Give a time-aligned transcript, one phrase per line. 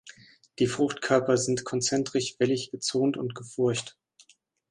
[0.57, 3.99] Die Fruchtkörper sind konzentrisch wellig gezont und gefurcht.